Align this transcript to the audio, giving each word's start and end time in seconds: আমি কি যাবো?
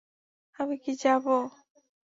আমি 0.59 0.75
কি 0.83 0.91
যাবো? 1.03 1.35